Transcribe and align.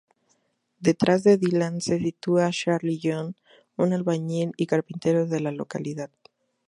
Detrás 0.79 1.23
de 1.23 1.37
Dylan 1.37 1.79
se 1.79 1.99
sitúa 1.99 2.49
Charlie 2.51 2.99
Joy, 2.99 3.35
un 3.77 3.93
albañil 3.93 4.51
y 4.57 4.65
carpintero 4.65 5.27
de 5.27 5.41
la 5.41 5.51
localidad. 5.51 6.09